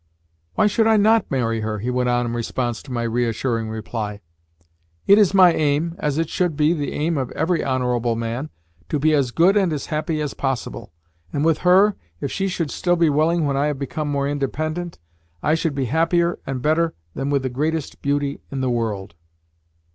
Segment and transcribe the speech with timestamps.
[0.55, 4.19] "Why should I NOT marry her?" he went on in response to my reassuring reply.
[5.05, 8.49] "It is my aim as it should be the aim of every honourable man
[8.89, 10.91] to be as good and as happy as possible;
[11.31, 14.97] and with her, if she should still be willing when I have become more independent,
[15.43, 19.13] I should be happier and better than with the greatest beauty in the world."